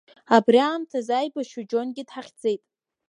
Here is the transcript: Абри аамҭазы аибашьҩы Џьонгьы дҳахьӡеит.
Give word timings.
Абри 0.35 0.59
аамҭазы 0.67 1.13
аибашьҩы 1.15 1.63
Џьонгьы 1.69 2.03
дҳахьӡеит. 2.07 2.61